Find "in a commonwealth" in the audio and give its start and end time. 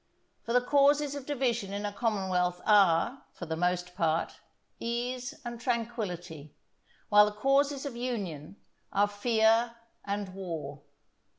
1.73-2.59